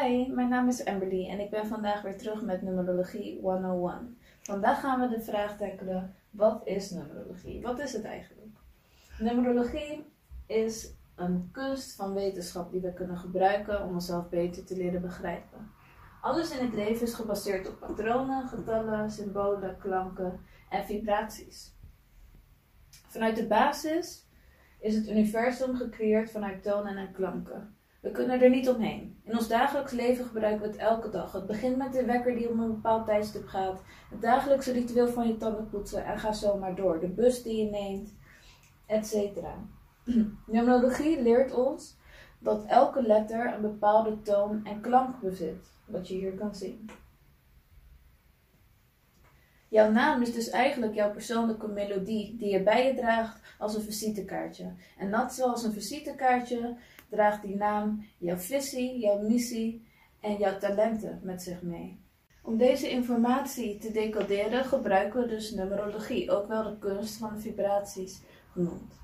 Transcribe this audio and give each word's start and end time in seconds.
Hi, 0.00 0.26
mijn 0.32 0.48
naam 0.48 0.68
is 0.68 0.84
Amberly 0.84 1.28
en 1.28 1.40
ik 1.40 1.50
ben 1.50 1.66
vandaag 1.66 2.02
weer 2.02 2.18
terug 2.18 2.42
met 2.42 2.62
Numerologie 2.62 3.40
101. 3.40 4.18
Vandaag 4.42 4.80
gaan 4.80 5.00
we 5.00 5.16
de 5.16 5.22
vraag 5.22 5.56
tackelen, 5.56 6.14
wat 6.30 6.60
is 6.64 6.90
numerologie? 6.90 7.62
Wat 7.62 7.78
is 7.78 7.92
het 7.92 8.04
eigenlijk? 8.04 8.56
Numerologie 9.18 10.06
is 10.46 10.94
een 11.14 11.48
kunst 11.52 11.96
van 11.96 12.14
wetenschap 12.14 12.72
die 12.72 12.80
we 12.80 12.92
kunnen 12.92 13.18
gebruiken 13.18 13.82
om 13.82 13.92
onszelf 13.92 14.28
beter 14.28 14.64
te 14.64 14.76
leren 14.76 15.00
begrijpen. 15.00 15.70
Alles 16.20 16.58
in 16.58 16.64
het 16.64 16.74
leven 16.74 17.06
is 17.06 17.14
gebaseerd 17.14 17.68
op 17.68 17.78
patronen, 17.78 18.48
getallen, 18.48 19.10
symbolen, 19.10 19.78
klanken 19.78 20.40
en 20.70 20.84
vibraties. 20.84 21.76
Vanuit 22.90 23.36
de 23.36 23.46
basis 23.46 24.26
is 24.80 24.94
het 24.94 25.08
universum 25.08 25.76
gecreëerd 25.76 26.30
vanuit 26.30 26.62
tonen 26.62 26.96
en 26.96 27.12
klanken. 27.12 27.76
We 28.04 28.10
kunnen 28.10 28.40
er 28.40 28.50
niet 28.50 28.68
omheen. 28.68 29.16
In 29.22 29.32
ons 29.36 29.48
dagelijks 29.48 29.92
leven 29.92 30.24
gebruiken 30.24 30.60
we 30.60 30.66
het 30.66 30.76
elke 30.76 31.10
dag. 31.10 31.32
Het 31.32 31.46
begint 31.46 31.76
met 31.76 31.92
de 31.92 32.04
wekker 32.04 32.34
die 32.34 32.50
om 32.50 32.60
een 32.60 32.74
bepaald 32.74 33.06
tijdstip 33.06 33.46
gaat. 33.46 33.82
Het 34.10 34.20
dagelijkse 34.20 34.72
ritueel 34.72 35.08
van 35.08 35.26
je 35.26 35.36
tanden 35.36 35.68
poetsen 35.68 36.04
en 36.04 36.18
ga 36.18 36.32
zo 36.32 36.58
maar 36.58 36.74
door. 36.74 37.00
De 37.00 37.08
bus 37.08 37.42
die 37.42 37.64
je 37.64 37.70
neemt, 37.70 38.14
etc. 38.86 39.14
Numerologie 40.46 41.22
leert 41.22 41.54
ons 41.54 41.96
dat 42.38 42.64
elke 42.66 43.02
letter 43.02 43.54
een 43.54 43.60
bepaalde 43.60 44.22
toon 44.22 44.64
en 44.64 44.80
klank 44.80 45.20
bezit. 45.20 45.72
Wat 45.86 46.08
je 46.08 46.14
hier 46.14 46.32
kan 46.32 46.54
zien. 46.54 46.90
Jouw 49.74 49.90
naam 49.90 50.22
is 50.22 50.32
dus 50.32 50.50
eigenlijk 50.50 50.94
jouw 50.94 51.10
persoonlijke 51.10 51.68
melodie 51.68 52.36
die 52.36 52.50
je 52.50 52.62
bij 52.62 52.86
je 52.86 52.94
draagt 52.94 53.40
als 53.58 53.74
een 53.74 53.82
visitekaartje. 53.82 54.72
En 54.98 55.10
net 55.10 55.32
zoals 55.32 55.64
een 55.64 55.72
visitekaartje 55.72 56.76
draagt 57.08 57.42
die 57.42 57.56
naam 57.56 58.06
jouw 58.18 58.36
visie, 58.36 58.98
jouw 58.98 59.18
missie 59.28 59.86
en 60.20 60.36
jouw 60.36 60.58
talenten 60.58 61.20
met 61.22 61.42
zich 61.42 61.62
mee. 61.62 62.04
Om 62.42 62.56
deze 62.56 62.90
informatie 62.90 63.78
te 63.78 63.92
decoderen 63.92 64.64
gebruiken 64.64 65.20
we 65.20 65.26
dus 65.26 65.50
numerologie, 65.50 66.30
ook 66.30 66.46
wel 66.48 66.62
de 66.62 66.78
kunst 66.78 67.16
van 67.16 67.34
de 67.34 67.40
vibraties 67.40 68.22
genoemd. 68.52 69.00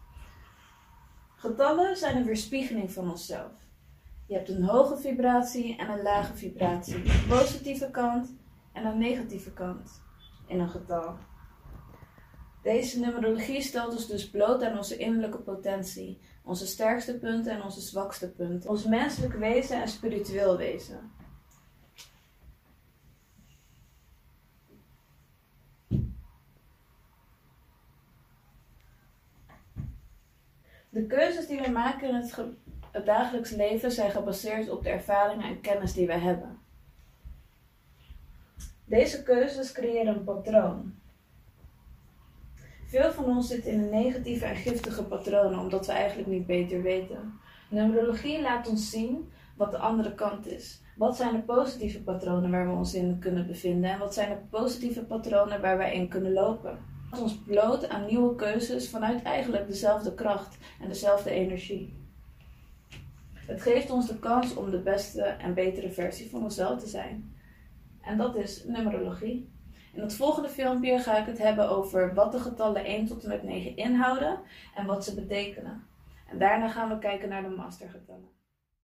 Getallen 1.36 1.96
zijn 1.96 2.16
een 2.16 2.24
weerspiegeling 2.24 2.92
van 2.92 3.10
onszelf. 3.10 3.52
Je 4.26 4.34
hebt 4.34 4.48
een 4.48 4.62
hoge 4.62 4.96
vibratie 4.96 5.76
en 5.76 5.88
een 5.88 6.02
lage 6.02 6.36
vibratie, 6.36 6.94
een 6.94 7.26
positieve 7.28 7.90
kant 7.90 8.34
en 8.72 8.84
een 8.84 8.98
negatieve 8.98 9.52
kant 9.52 10.08
in 10.50 10.60
een 10.60 10.68
getal. 10.68 11.16
Deze 12.62 13.00
numerologie 13.00 13.62
stelt 13.62 13.92
ons 13.92 14.06
dus 14.06 14.30
bloot 14.30 14.62
aan 14.62 14.76
onze 14.76 14.96
innerlijke 14.96 15.38
potentie, 15.38 16.20
onze 16.44 16.66
sterkste 16.66 17.18
punten 17.18 17.52
en 17.52 17.62
onze 17.62 17.80
zwakste 17.80 18.30
punten, 18.30 18.70
ons 18.70 18.84
menselijk 18.84 19.34
wezen 19.34 19.80
en 19.82 19.88
spiritueel 19.88 20.56
wezen. 20.56 21.12
De 30.88 31.06
keuzes 31.06 31.46
die 31.46 31.60
we 31.60 31.70
maken 31.70 32.08
in 32.08 32.14
het, 32.14 32.36
het 32.90 33.06
dagelijks 33.06 33.50
leven 33.50 33.92
zijn 33.92 34.10
gebaseerd 34.10 34.70
op 34.70 34.82
de 34.82 34.88
ervaringen 34.88 35.48
en 35.48 35.60
kennis 35.60 35.92
die 35.92 36.06
we 36.06 36.12
hebben. 36.18 36.58
Deze 38.90 39.22
keuzes 39.22 39.72
creëren 39.72 40.14
een 40.14 40.24
patroon. 40.24 40.94
Veel 42.86 43.12
van 43.12 43.24
ons 43.24 43.48
zitten 43.48 43.72
in 43.72 43.80
een 43.80 43.90
negatieve 43.90 44.44
en 44.44 44.56
giftige 44.56 45.04
patronen 45.04 45.58
omdat 45.58 45.86
we 45.86 45.92
eigenlijk 45.92 46.28
niet 46.28 46.46
beter 46.46 46.82
weten. 46.82 47.32
Numerologie 47.68 48.42
laat 48.42 48.68
ons 48.68 48.90
zien 48.90 49.30
wat 49.56 49.70
de 49.70 49.78
andere 49.78 50.14
kant 50.14 50.46
is. 50.46 50.80
Wat 50.96 51.16
zijn 51.16 51.32
de 51.32 51.40
positieve 51.40 52.02
patronen 52.02 52.50
waar 52.50 52.68
we 52.68 52.74
ons 52.74 52.94
in 52.94 53.18
kunnen 53.18 53.46
bevinden 53.46 53.90
en 53.90 53.98
wat 53.98 54.14
zijn 54.14 54.28
de 54.28 54.56
positieve 54.58 55.04
patronen 55.04 55.60
waar 55.60 55.76
wij 55.76 55.94
in 55.94 56.08
kunnen 56.08 56.32
lopen? 56.32 56.78
Het 57.10 57.20
ons 57.20 57.38
bloot 57.38 57.88
aan 57.88 58.06
nieuwe 58.06 58.34
keuzes 58.34 58.88
vanuit 58.88 59.22
eigenlijk 59.22 59.66
dezelfde 59.66 60.14
kracht 60.14 60.56
en 60.80 60.88
dezelfde 60.88 61.30
energie. 61.30 61.96
Het 63.34 63.62
geeft 63.62 63.90
ons 63.90 64.06
de 64.06 64.18
kans 64.18 64.54
om 64.54 64.70
de 64.70 64.80
beste 64.80 65.22
en 65.22 65.54
betere 65.54 65.90
versie 65.90 66.30
van 66.30 66.42
onszelf 66.42 66.80
te 66.80 66.88
zijn. 66.88 67.38
En 68.02 68.16
dat 68.16 68.36
is 68.36 68.64
numerologie. 68.64 69.52
In 69.92 70.00
het 70.00 70.14
volgende 70.14 70.48
filmpje 70.48 70.98
ga 70.98 71.18
ik 71.18 71.26
het 71.26 71.38
hebben 71.38 71.68
over 71.70 72.14
wat 72.14 72.32
de 72.32 72.38
getallen 72.38 72.84
1 72.84 73.06
tot 73.06 73.22
en 73.22 73.28
met 73.28 73.42
9 73.42 73.76
inhouden 73.76 74.40
en 74.74 74.86
wat 74.86 75.04
ze 75.04 75.14
betekenen. 75.14 75.82
En 76.28 76.38
daarna 76.38 76.68
gaan 76.68 76.88
we 76.88 76.98
kijken 76.98 77.28
naar 77.28 77.42
de 77.42 77.48
mastergetallen. 77.48 78.39